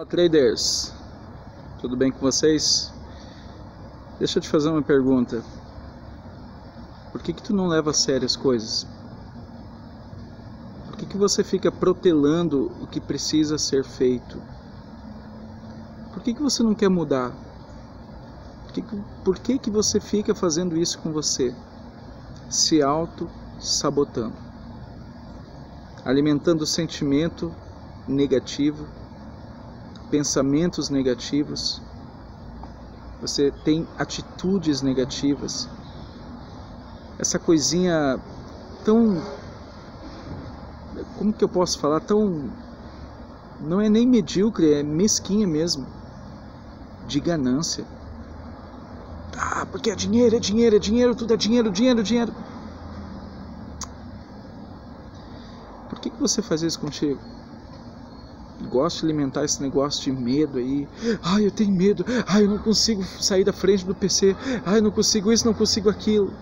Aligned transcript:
Olá 0.00 0.06
traders, 0.06 0.94
tudo 1.78 1.94
bem 1.94 2.10
com 2.10 2.20
vocês? 2.20 2.90
Deixa 4.18 4.38
eu 4.38 4.42
te 4.42 4.48
fazer 4.48 4.70
uma 4.70 4.80
pergunta. 4.80 5.44
Por 7.12 7.20
que 7.20 7.34
que 7.34 7.42
tu 7.42 7.54
não 7.54 7.66
leva 7.66 7.90
a 7.90 7.92
sério 7.92 8.24
as 8.24 8.34
coisas? 8.34 8.86
Por 10.86 10.96
que 10.96 11.04
que 11.04 11.18
você 11.18 11.44
fica 11.44 11.70
protelando 11.70 12.72
o 12.80 12.86
que 12.86 12.98
precisa 12.98 13.58
ser 13.58 13.84
feito? 13.84 14.40
Por 16.14 16.22
que 16.22 16.32
que 16.32 16.42
você 16.42 16.62
não 16.62 16.74
quer 16.74 16.88
mudar? 16.88 17.30
Por 18.64 18.72
que 18.72 18.80
que, 18.80 19.02
por 19.22 19.38
que, 19.38 19.58
que 19.58 19.70
você 19.70 20.00
fica 20.00 20.34
fazendo 20.34 20.78
isso 20.78 20.98
com 21.00 21.12
você? 21.12 21.54
Se 22.48 22.80
auto-sabotando. 22.80 24.36
Alimentando 26.06 26.62
o 26.62 26.66
sentimento 26.66 27.54
negativo 28.08 28.86
pensamentos 30.10 30.90
negativos, 30.90 31.80
você 33.20 33.50
tem 33.64 33.86
atitudes 33.98 34.82
negativas. 34.82 35.68
Essa 37.18 37.38
coisinha 37.38 38.18
tão. 38.84 39.22
Como 41.18 41.32
que 41.32 41.44
eu 41.44 41.48
posso 41.48 41.78
falar? 41.78 42.00
Tão. 42.00 42.50
Não 43.60 43.80
é 43.80 43.90
nem 43.90 44.06
medíocre, 44.06 44.72
é 44.72 44.82
mesquinha 44.82 45.46
mesmo. 45.46 45.86
De 47.06 47.20
ganância. 47.20 47.84
Ah, 49.36 49.66
porque 49.66 49.90
é 49.90 49.94
dinheiro, 49.94 50.36
é 50.36 50.40
dinheiro, 50.40 50.76
é 50.76 50.78
dinheiro, 50.78 51.14
tudo 51.14 51.34
é 51.34 51.36
dinheiro, 51.36 51.70
dinheiro, 51.70 52.02
dinheiro. 52.02 52.32
Por 55.88 55.98
que, 55.98 56.08
que 56.08 56.20
você 56.20 56.40
faz 56.40 56.62
isso 56.62 56.80
contigo? 56.80 57.20
Gosto 58.68 59.00
de 59.00 59.06
alimentar 59.06 59.44
esse 59.44 59.62
negócio 59.62 60.02
de 60.02 60.12
medo 60.12 60.58
aí. 60.58 60.88
Ai, 61.22 61.46
eu 61.46 61.50
tenho 61.50 61.72
medo. 61.72 62.04
Ai, 62.26 62.44
eu 62.44 62.48
não 62.48 62.58
consigo 62.58 63.02
sair 63.04 63.44
da 63.44 63.52
frente 63.52 63.84
do 63.84 63.94
PC. 63.94 64.36
Ai, 64.64 64.78
eu 64.78 64.82
não 64.82 64.90
consigo 64.90 65.32
isso, 65.32 65.46
não 65.46 65.54
consigo 65.54 65.88
aquilo. 65.88 66.32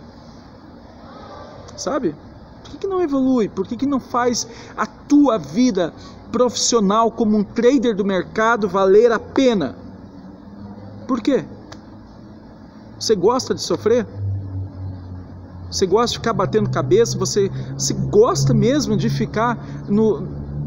Sabe? 1.77 2.15
Por 2.63 2.73
que, 2.73 2.79
que 2.79 2.87
não 2.87 3.03
evolui? 3.03 3.49
Por 3.49 3.67
que, 3.67 3.77
que 3.77 3.87
não 3.87 4.01
faz 4.01 4.47
a 4.77 4.87
tua 4.87 5.39
vida 5.39 5.93
profissional 6.31 7.11
como 7.11 7.37
um 7.37 7.45
trader 7.45 7.95
do 7.95 8.05
mercado 8.05 8.69
valer 8.69 9.13
a 9.13 9.19
pena? 9.19 9.77
Por 11.07 11.21
quê? 11.21 11.45
Você 12.99 13.15
gosta 13.15 13.55
de 13.55 13.63
sofrer? 13.63 14.07
Você 15.71 15.87
gosta 15.87 16.13
de 16.13 16.19
ficar 16.19 16.33
batendo 16.33 16.71
cabeça? 16.71 17.17
Você, 17.19 17.51
você 17.75 17.95
gosta 17.95 18.53
mesmo 18.53 18.97
de 18.97 19.09
ficar 19.09 19.57
no, 19.89 20.21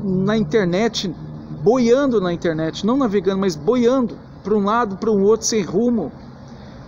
na 0.03 0.37
internet 0.37 1.13
boiando 1.61 2.19
na 2.19 2.33
internet, 2.33 2.85
não 2.85 2.97
navegando, 2.97 3.39
mas 3.39 3.55
boiando 3.55 4.17
para 4.43 4.55
um 4.55 4.65
lado, 4.65 4.97
para 4.97 5.11
um 5.11 5.21
outro, 5.23 5.45
sem 5.45 5.61
rumo, 5.61 6.11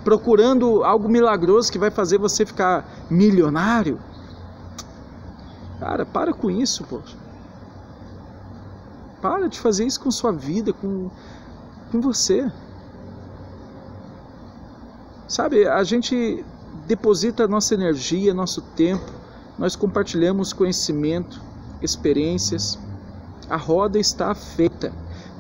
procurando 0.03 0.83
algo 0.83 1.07
milagroso 1.07 1.71
que 1.71 1.77
vai 1.77 1.91
fazer 1.91 2.17
você 2.17 2.45
ficar 2.45 3.05
milionário. 3.09 3.99
Cara, 5.79 6.05
para 6.05 6.33
com 6.33 6.49
isso, 6.49 6.83
pô. 6.85 6.99
Para 9.21 9.47
de 9.47 9.59
fazer 9.59 9.85
isso 9.85 9.99
com 9.99 10.11
sua 10.11 10.31
vida, 10.31 10.73
com, 10.73 11.09
com 11.91 12.01
você. 12.01 12.51
Sabe, 15.27 15.67
a 15.67 15.83
gente 15.83 16.43
deposita 16.87 17.47
nossa 17.47 17.73
energia, 17.73 18.33
nosso 18.33 18.61
tempo, 18.61 19.11
nós 19.57 19.75
compartilhamos 19.75 20.51
conhecimento, 20.51 21.41
experiências 21.81 22.77
a 23.49 23.57
roda 23.57 23.99
está 23.99 24.33
feita. 24.33 24.93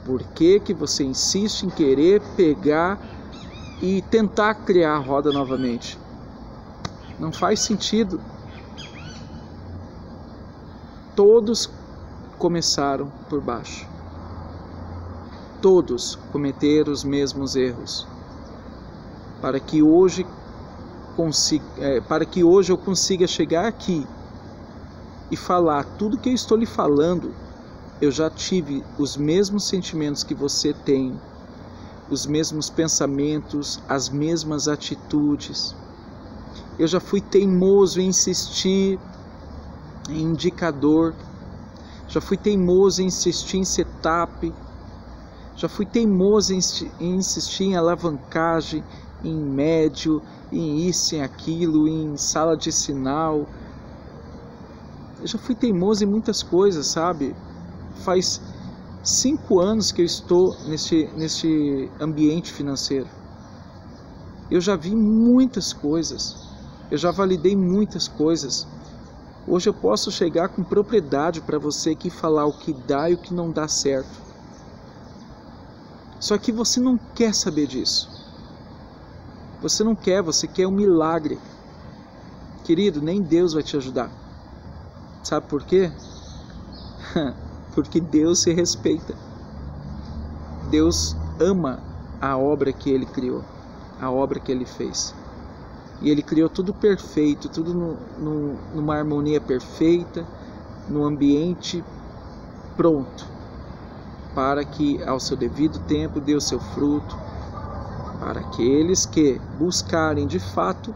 Por 0.05 0.21
que, 0.21 0.59
que 0.59 0.73
você 0.73 1.03
insiste 1.03 1.63
em 1.63 1.69
querer 1.69 2.21
pegar 2.35 2.99
e 3.81 4.01
tentar 4.01 4.53
criar 4.55 4.95
a 4.95 4.99
roda 4.99 5.31
novamente? 5.31 5.97
Não 7.19 7.31
faz 7.31 7.61
sentido. 7.61 8.19
Todos 11.15 11.69
começaram 12.37 13.11
por 13.29 13.39
baixo. 13.39 13.87
Todos 15.61 16.15
cometeram 16.31 16.91
os 16.91 17.03
mesmos 17.03 17.55
erros. 17.55 18.05
Para 19.41 19.59
que 19.59 19.81
hoje 19.81 20.25
consiga, 21.15 21.65
é, 21.77 22.01
para 22.01 22.25
que 22.25 22.43
hoje 22.43 22.71
eu 22.71 22.77
consiga 22.77 23.27
chegar 23.27 23.67
aqui 23.67 24.05
e 25.31 25.37
falar 25.37 25.85
tudo 25.97 26.17
que 26.17 26.29
eu 26.29 26.33
estou 26.33 26.57
lhe 26.57 26.65
falando 26.65 27.33
eu 28.03 28.11
já 28.11 28.29
tive 28.29 28.83
os 28.97 29.15
mesmos 29.15 29.65
sentimentos 29.65 30.23
que 30.23 30.35
você 30.35 30.73
tem, 30.73 31.17
os 32.09 32.25
mesmos 32.25 32.69
pensamentos, 32.69 33.79
as 33.87 34.09
mesmas 34.09 34.67
atitudes. 34.67 35.73
Eu 36.77 36.85
já 36.85 36.99
fui 36.99 37.21
teimoso 37.21 38.01
em 38.01 38.07
insistir 38.07 38.99
em 40.09 40.21
indicador, 40.21 41.15
já 42.09 42.19
fui 42.19 42.35
teimoso 42.35 43.01
em 43.01 43.05
insistir 43.05 43.59
em 43.59 43.63
setup, 43.63 44.53
já 45.55 45.69
fui 45.69 45.85
teimoso 45.85 46.53
em 46.53 47.15
insistir 47.15 47.63
em 47.63 47.75
alavancagem, 47.77 48.83
em 49.23 49.33
médio, 49.33 50.21
em 50.51 50.89
isso, 50.89 51.15
em 51.15 51.21
aquilo, 51.21 51.87
em 51.87 52.17
sala 52.17 52.57
de 52.57 52.69
sinal. 52.69 53.47
Eu 55.21 55.27
já 55.27 55.39
fui 55.39 55.55
teimoso 55.55 56.03
em 56.03 56.07
muitas 56.07 56.43
coisas, 56.43 56.87
sabe? 56.87 57.33
Faz 57.95 58.41
cinco 59.03 59.59
anos 59.59 59.91
que 59.91 60.01
eu 60.01 60.05
estou 60.05 60.55
nesse, 60.65 61.09
nesse 61.15 61.91
ambiente 61.99 62.51
financeiro. 62.51 63.07
Eu 64.49 64.61
já 64.61 64.75
vi 64.75 64.95
muitas 64.95 65.73
coisas, 65.73 66.35
eu 66.89 66.97
já 66.97 67.11
validei 67.11 67.55
muitas 67.55 68.07
coisas. 68.07 68.67
Hoje 69.47 69.67
eu 69.67 69.73
posso 69.73 70.11
chegar 70.11 70.49
com 70.49 70.63
propriedade 70.63 71.41
para 71.41 71.57
você 71.57 71.91
aqui 71.91 72.09
falar 72.09 72.45
o 72.45 72.53
que 72.53 72.71
dá 72.71 73.09
e 73.09 73.15
o 73.15 73.17
que 73.17 73.33
não 73.33 73.51
dá 73.51 73.67
certo. 73.67 74.21
Só 76.19 76.37
que 76.37 76.51
você 76.53 76.79
não 76.79 76.97
quer 77.13 77.33
saber 77.33 77.67
disso. 77.67 78.09
Você 79.61 79.83
não 79.83 79.95
quer, 79.95 80.21
você 80.21 80.47
quer 80.47 80.65
um 80.65 80.71
milagre. 80.71 81.37
Querido, 82.63 83.01
nem 83.01 83.21
Deus 83.21 83.53
vai 83.53 83.63
te 83.63 83.75
ajudar. 83.75 84.09
Sabe 85.21 85.47
por 85.47 85.63
quê? 85.65 85.91
porque 87.73 87.99
Deus 87.99 88.39
se 88.39 88.53
respeita. 88.53 89.15
Deus 90.69 91.15
ama 91.39 91.79
a 92.21 92.37
obra 92.37 92.71
que 92.71 92.89
ele 92.89 93.05
criou, 93.05 93.43
a 93.99 94.09
obra 94.09 94.39
que 94.39 94.51
ele 94.51 94.65
fez. 94.65 95.13
E 96.01 96.09
ele 96.09 96.21
criou 96.21 96.49
tudo 96.49 96.73
perfeito, 96.73 97.49
tudo 97.49 97.73
no, 97.73 97.97
no, 98.17 98.57
numa 98.73 98.95
harmonia 98.95 99.39
perfeita, 99.39 100.25
no 100.89 101.05
ambiente 101.05 101.83
pronto, 102.75 103.25
para 104.33 104.65
que 104.65 105.01
ao 105.03 105.19
seu 105.19 105.37
devido 105.37 105.79
tempo 105.79 106.19
dê 106.19 106.35
o 106.35 106.41
seu 106.41 106.59
fruto, 106.59 107.15
para 108.19 108.39
aqueles 108.39 109.05
que 109.05 109.39
buscarem 109.57 110.25
de 110.25 110.39
fato 110.39 110.93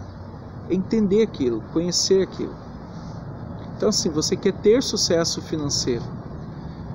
entender 0.70 1.24
aquilo, 1.24 1.62
conhecer 1.74 2.24
aquilo. 2.24 2.56
Então, 3.76 3.92
se 3.92 4.10
você 4.10 4.36
quer 4.36 4.54
ter 4.54 4.82
sucesso 4.82 5.42
financeiro, 5.42 6.04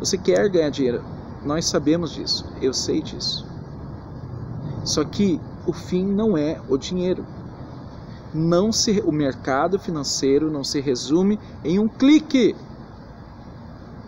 você 0.04 0.18
quer 0.18 0.48
ganhar 0.48 0.70
dinheiro, 0.70 1.04
nós 1.44 1.66
sabemos 1.66 2.12
disso, 2.12 2.44
eu 2.60 2.72
sei 2.72 3.00
disso. 3.00 3.46
Só 4.84 5.04
que 5.04 5.40
o 5.66 5.72
fim 5.72 6.04
não 6.04 6.36
é 6.36 6.60
o 6.68 6.76
dinheiro. 6.76 7.24
Não 8.34 8.72
se, 8.72 9.00
o 9.06 9.12
mercado 9.12 9.78
financeiro 9.78 10.50
não 10.50 10.64
se 10.64 10.80
resume 10.80 11.38
em 11.64 11.78
um 11.78 11.86
clique. 11.86 12.56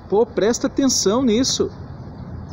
Pô, 0.09 0.27
presta 0.27 0.67
atenção 0.67 1.23
nisso. 1.23 1.71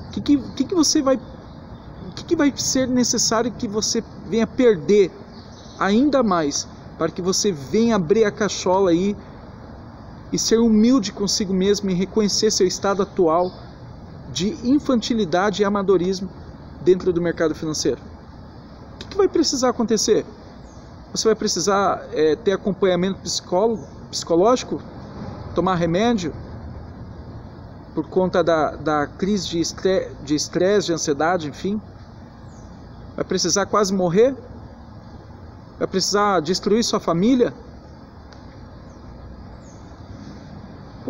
O 0.08 0.12
que, 0.12 0.22
que, 0.22 0.64
que, 0.66 0.76
você 0.76 1.02
vai. 1.02 1.16
O 1.16 2.14
que, 2.14 2.24
que 2.26 2.36
vai 2.36 2.54
ser 2.56 2.88
necessário 2.88 3.52
que 3.52 3.68
você 3.68 4.04
venha 4.28 4.46
perder 4.46 5.12
ainda 5.80 6.22
mais 6.22 6.68
para 6.98 7.10
que 7.10 7.22
você 7.22 7.52
venha 7.52 7.96
abrir 7.96 8.26
a 8.26 8.32
cachola 8.32 8.92
aí 8.92 9.16
e 10.32 10.40
ser 10.40 10.60
humilde 10.60 11.12
consigo 11.12 11.54
mesmo 11.54 11.90
e 11.90 11.94
reconhecer 11.94 12.52
seu 12.52 12.66
estado 12.66 13.04
atual 13.04 13.52
de 14.32 14.58
infantilidade 14.64 15.62
e 15.62 15.66
amadorismo 15.66 16.30
dentro 16.82 17.12
do 17.12 17.22
mercado 17.22 17.54
financeiro. 17.54 18.02
O 18.96 19.08
que, 19.10 19.18
vai 19.18 19.28
precisar 19.28 19.70
acontecer? 19.70 20.26
Você 21.12 21.28
vai 21.28 21.36
precisar 21.36 22.08
é, 22.14 22.36
ter 22.38 22.54
acompanhamento 22.54 23.20
psicológico, 24.10 24.82
tomar 25.54 25.76
remédio 25.76 26.34
por 27.94 28.08
conta 28.08 28.42
da, 28.42 28.76
da 28.78 29.08
crise 29.08 29.50
de 29.50 29.60
estresse, 29.60 30.16
de 30.24 30.36
estresse, 30.36 30.88
de 30.88 30.94
ansiedade, 30.94 31.50
enfim. 31.50 31.82
Vai 33.16 33.26
precisar 33.26 33.66
quase 33.66 33.94
morrer? 33.94 34.34
Vai 35.78 35.88
precisar 35.88 36.40
destruir 36.40 36.84
sua 36.84 37.02
família? 37.02 37.54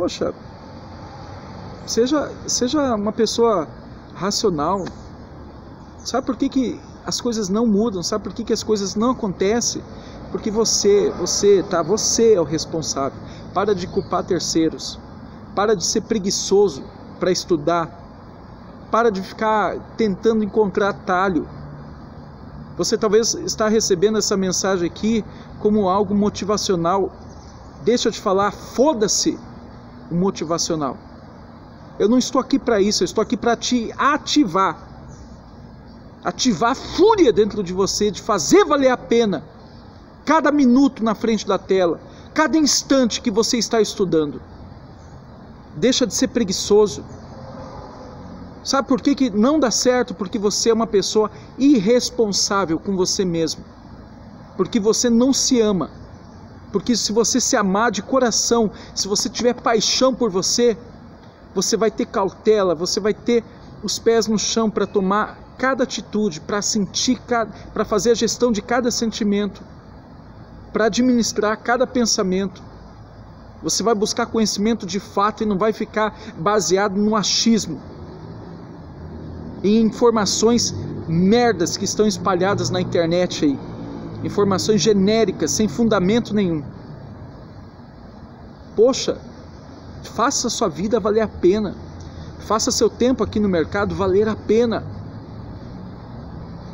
Poxa, 0.01 0.33
seja, 1.85 2.31
seja 2.47 2.95
uma 2.95 3.11
pessoa 3.11 3.67
racional. 4.15 4.83
Sabe 5.99 6.25
por 6.25 6.35
que, 6.35 6.49
que 6.49 6.81
as 7.05 7.21
coisas 7.21 7.49
não 7.49 7.67
mudam? 7.67 8.01
Sabe 8.01 8.23
por 8.23 8.33
que, 8.33 8.43
que 8.43 8.51
as 8.51 8.63
coisas 8.63 8.95
não 8.95 9.11
acontecem? 9.11 9.83
Porque 10.31 10.49
você, 10.49 11.11
você, 11.19 11.61
tá? 11.69 11.83
Você 11.83 12.33
é 12.33 12.41
o 12.41 12.43
responsável. 12.43 13.15
Para 13.53 13.75
de 13.75 13.85
culpar 13.85 14.23
terceiros. 14.23 14.99
Para 15.53 15.75
de 15.75 15.85
ser 15.85 16.01
preguiçoso 16.01 16.83
para 17.19 17.29
estudar. 17.29 17.87
Para 18.89 19.11
de 19.11 19.21
ficar 19.21 19.77
tentando 19.97 20.43
encontrar 20.43 20.89
atalho. 20.89 21.47
Você 22.75 22.97
talvez 22.97 23.35
está 23.35 23.67
recebendo 23.67 24.17
essa 24.17 24.35
mensagem 24.35 24.87
aqui 24.87 25.23
como 25.59 25.87
algo 25.87 26.15
motivacional. 26.15 27.11
Deixa 27.83 28.07
eu 28.07 28.11
te 28.11 28.19
falar, 28.19 28.51
foda-se 28.51 29.37
motivacional. 30.11 30.97
Eu 31.97 32.09
não 32.09 32.17
estou 32.17 32.41
aqui 32.41 32.59
para 32.59 32.81
isso, 32.81 33.03
eu 33.03 33.05
estou 33.05 33.21
aqui 33.21 33.37
para 33.37 33.55
te 33.55 33.93
ativar. 33.97 34.89
Ativar 36.23 36.71
a 36.71 36.75
fúria 36.75 37.31
dentro 37.31 37.63
de 37.63 37.73
você, 37.73 38.11
de 38.11 38.21
fazer 38.21 38.65
valer 38.65 38.89
a 38.89 38.97
pena 38.97 39.43
cada 40.25 40.51
minuto 40.51 41.03
na 41.03 41.15
frente 41.15 41.47
da 41.47 41.57
tela, 41.57 41.99
cada 42.33 42.57
instante 42.57 43.21
que 43.21 43.31
você 43.31 43.57
está 43.57 43.81
estudando. 43.81 44.41
Deixa 45.75 46.05
de 46.05 46.13
ser 46.13 46.27
preguiçoso. 46.27 47.03
Sabe 48.63 48.87
por 48.87 49.01
que, 49.01 49.15
que 49.15 49.29
não 49.29 49.59
dá 49.59 49.71
certo? 49.71 50.13
Porque 50.13 50.37
você 50.37 50.69
é 50.69 50.73
uma 50.73 50.85
pessoa 50.85 51.31
irresponsável 51.57 52.79
com 52.79 52.95
você 52.95 53.25
mesmo. 53.25 53.63
Porque 54.55 54.79
você 54.79 55.09
não 55.09 55.33
se 55.33 55.59
ama. 55.59 55.89
Porque 56.71 56.95
se 56.95 57.11
você 57.11 57.39
se 57.39 57.55
amar 57.55 57.91
de 57.91 58.01
coração, 58.01 58.71
se 58.95 59.07
você 59.07 59.29
tiver 59.29 59.53
paixão 59.53 60.13
por 60.13 60.29
você, 60.29 60.77
você 61.53 61.75
vai 61.75 61.91
ter 61.91 62.05
cautela, 62.05 62.73
você 62.73 62.99
vai 62.99 63.13
ter 63.13 63.43
os 63.83 63.99
pés 63.99 64.27
no 64.27 64.39
chão 64.39 64.69
para 64.69 64.87
tomar 64.87 65.37
cada 65.57 65.83
atitude, 65.83 66.39
para 66.41 66.61
sentir, 66.61 67.19
para 67.73 67.85
fazer 67.85 68.11
a 68.11 68.15
gestão 68.15 68.51
de 68.51 68.61
cada 68.61 68.89
sentimento, 68.89 69.61
para 70.71 70.85
administrar 70.85 71.57
cada 71.57 71.85
pensamento. 71.85 72.63
Você 73.61 73.83
vai 73.83 73.93
buscar 73.93 74.25
conhecimento 74.25 74.85
de 74.85 74.99
fato 74.99 75.43
e 75.43 75.45
não 75.45 75.57
vai 75.57 75.73
ficar 75.73 76.17
baseado 76.37 76.95
no 76.95 77.15
achismo, 77.15 77.79
em 79.63 79.81
informações 79.81 80.73
merdas 81.07 81.77
que 81.77 81.85
estão 81.85 82.07
espalhadas 82.07 82.69
na 82.69 82.81
internet 82.81 83.45
aí, 83.45 83.59
informações 84.23 84.81
genéricas 84.81 85.51
sem 85.51 85.67
fundamento 85.67 86.33
nenhum. 86.33 86.63
Poxa, 88.75 89.17
faça 90.03 90.49
sua 90.49 90.69
vida 90.69 90.99
valer 90.99 91.21
a 91.21 91.27
pena. 91.27 91.75
Faça 92.39 92.71
seu 92.71 92.89
tempo 92.89 93.23
aqui 93.23 93.39
no 93.39 93.49
mercado 93.49 93.95
valer 93.95 94.27
a 94.27 94.35
pena. 94.35 94.83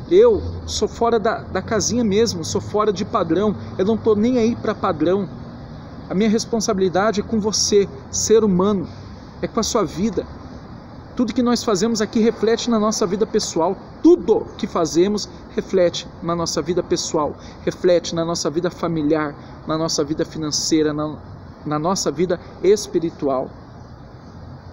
Eu 0.09 0.41
sou 0.65 0.87
fora 0.87 1.19
da, 1.19 1.39
da 1.39 1.61
casinha 1.61 2.03
mesmo, 2.03 2.43
sou 2.45 2.61
fora 2.61 2.93
de 2.93 3.03
padrão. 3.03 3.55
Eu 3.77 3.85
não 3.85 3.95
estou 3.95 4.15
nem 4.15 4.37
aí 4.37 4.55
para 4.55 4.73
padrão. 4.73 5.27
A 6.09 6.13
minha 6.13 6.29
responsabilidade 6.29 7.19
é 7.19 7.23
com 7.23 7.39
você, 7.39 7.87
ser 8.09 8.43
humano, 8.43 8.87
é 9.41 9.47
com 9.47 9.59
a 9.59 9.63
sua 9.63 9.83
vida. 9.83 10.25
Tudo 11.17 11.33
que 11.33 11.41
nós 11.41 11.63
fazemos 11.63 11.99
aqui 11.99 12.19
reflete 12.19 12.69
na 12.69 12.79
nossa 12.79 13.03
vida 13.07 13.25
pessoal. 13.25 13.75
Tudo 14.03 14.45
que 14.55 14.67
fazemos 14.67 15.27
reflete 15.55 16.07
na 16.21 16.35
nossa 16.35 16.61
vida 16.61 16.83
pessoal, 16.83 17.35
reflete 17.65 18.13
na 18.13 18.23
nossa 18.23 18.51
vida 18.51 18.69
familiar, 18.69 19.33
na 19.65 19.75
nossa 19.75 20.03
vida 20.03 20.23
financeira, 20.23 20.93
na, 20.93 21.17
na 21.65 21.79
nossa 21.79 22.11
vida 22.11 22.39
espiritual, 22.63 23.49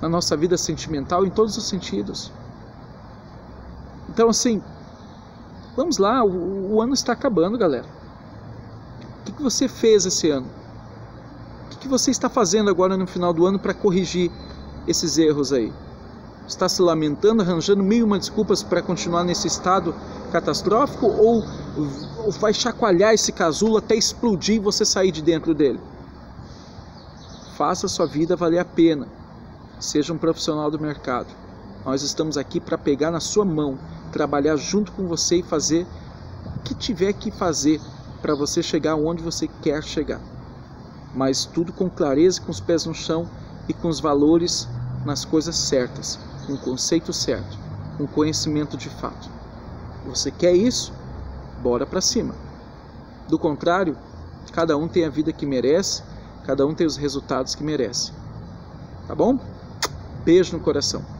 na 0.02 0.08
nossa 0.11 0.37
vida 0.37 0.58
sentimental, 0.58 1.25
em 1.25 1.31
todos 1.31 1.56
os 1.56 1.67
sentidos. 1.67 2.31
Então, 4.11 4.29
assim, 4.29 4.62
vamos 5.75 5.96
lá, 5.96 6.23
o, 6.23 6.75
o 6.75 6.82
ano 6.82 6.93
está 6.93 7.14
acabando, 7.14 7.56
galera. 7.56 7.87
O 9.23 9.25
que, 9.25 9.32
que 9.32 9.43
você 9.43 9.67
fez 9.67 10.05
esse 10.05 10.29
ano? 10.29 10.46
O 11.64 11.69
que, 11.70 11.79
que 11.79 11.88
você 11.88 12.11
está 12.11 12.29
fazendo 12.29 12.69
agora 12.69 12.99
no 12.99 13.06
final 13.06 13.32
do 13.32 13.46
ano 13.46 13.58
para 13.58 13.73
corrigir 13.73 14.31
esses 14.87 15.17
erros 15.17 15.50
aí? 15.50 15.73
Está 16.46 16.69
se 16.69 16.82
lamentando, 16.82 17.43
arranjando 17.43 17.82
mil 17.82 18.05
uma 18.05 18.19
desculpas 18.19 18.62
para 18.62 18.82
continuar 18.82 19.25
nesse 19.25 19.46
estado 19.46 19.94
catastrófico 20.31 21.06
ou, 21.06 21.43
ou 22.23 22.31
vai 22.32 22.52
chacoalhar 22.52 23.14
esse 23.14 23.32
casulo 23.32 23.79
até 23.79 23.94
explodir 23.94 24.56
e 24.56 24.58
você 24.58 24.85
sair 24.85 25.11
de 25.11 25.23
dentro 25.23 25.55
dele? 25.55 25.81
Faça 27.56 27.88
sua 27.88 28.06
vida 28.06 28.37
valer 28.37 28.58
a 28.58 28.64
pena. 28.64 29.08
Seja 29.81 30.12
um 30.12 30.19
profissional 30.19 30.70
do 30.70 30.79
mercado. 30.79 31.29
Nós 31.85 32.02
estamos 32.02 32.37
aqui 32.37 32.61
para 32.61 32.76
pegar 32.76 33.11
na 33.11 33.20
sua 33.20 33.44
mão, 33.44 33.79
trabalhar 34.12 34.56
junto 34.56 34.93
com 34.93 35.06
você 35.06 35.37
e 35.37 35.43
fazer 35.43 35.87
o 36.44 36.61
que 36.61 36.75
tiver 36.75 37.14
que 37.14 37.31
fazer 37.31 37.81
para 38.20 38.35
você 38.35 38.62
chegar 38.62 38.96
onde 38.96 39.23
você 39.23 39.49
quer 39.62 39.82
chegar. 39.82 40.20
Mas 41.14 41.46
tudo 41.46 41.73
com 41.73 41.88
clareza, 41.88 42.41
com 42.41 42.50
os 42.50 42.61
pés 42.61 42.85
no 42.85 42.94
chão 42.94 43.29
e 43.67 43.73
com 43.73 43.88
os 43.88 43.99
valores 43.99 44.69
nas 45.06 45.25
coisas 45.25 45.56
certas 45.56 46.19
um 46.49 46.56
conceito 46.56 47.12
certo, 47.12 47.58
um 47.99 48.06
conhecimento 48.06 48.76
de 48.76 48.88
fato. 48.88 49.29
Você 50.06 50.31
quer 50.31 50.55
isso? 50.55 50.93
Bora 51.62 51.87
para 51.87 52.00
cima. 52.00 52.35
Do 53.29 53.38
contrário, 53.38 53.96
cada 54.52 54.76
um 54.76 54.87
tem 54.87 55.05
a 55.05 55.11
vida 55.11 55.32
que 55.32 55.46
merece, 55.46 56.02
cada 56.44 56.67
um 56.67 56.75
tem 56.75 56.87
os 56.87 56.96
resultados 56.96 57.55
que 57.55 57.64
merece. 57.64 58.12
Tá 59.06 59.14
bom? 59.14 59.38
Beijo 60.25 60.56
no 60.56 60.62
coração. 60.62 61.13